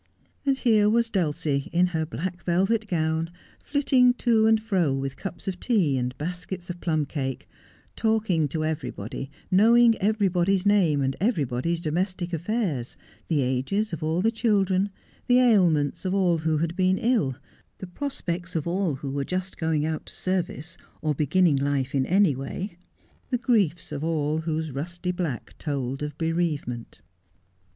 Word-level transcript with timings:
And 0.47 0.57
here 0.57 0.89
was 0.89 1.11
Dulcie, 1.11 1.69
in 1.71 1.85
her 1.93 2.07
black 2.07 2.43
velvet 2.43 2.87
gown, 2.87 3.29
flitting 3.59 4.15
to 4.15 4.47
and 4.47 4.59
fro 4.59 4.95
with 4.95 5.15
cups 5.15 5.47
of 5.47 5.59
tea, 5.59 5.95
and 5.95 6.17
baskets 6.17 6.71
of 6.71 6.81
plum 6.81 7.05
cake, 7.05 7.47
talking 7.95 8.47
to 8.47 8.65
everybody, 8.65 9.29
knowing 9.51 9.95
everybody's 9.99 10.65
name 10.65 11.01
and 11.03 11.15
everybody's 11.21 11.79
domestic 11.81 12.33
affairs, 12.33 12.97
the 13.27 13.41
ages 13.43 13.93
of 13.93 14.01
all 14.01 14.21
the 14.23 14.31
children, 14.31 14.89
the 15.27 15.37
ailments 15.37 16.03
of 16.03 16.15
all 16.15 16.39
who 16.39 16.57
had 16.57 16.75
been 16.75 16.97
ill, 16.97 17.35
the 17.77 17.85
prospects 17.85 18.55
of 18.55 18.65
all 18.65 18.95
who 18.95 19.11
were 19.11 19.23
just 19.23 19.55
going 19.55 19.85
out 19.85 20.07
to 20.07 20.15
service, 20.15 20.77
or 21.03 21.13
beginning 21.13 21.57
life 21.57 21.93
in 21.93 22.07
any 22.07 22.35
way; 22.35 22.75
the 23.29 23.37
griefs 23.37 23.91
of 23.91 24.03
all 24.03 24.39
whose 24.39 24.71
rusty 24.71 25.11
black 25.11 25.55
told 25.59 26.01
of 26.01 26.17
bereavement. 26.17 27.01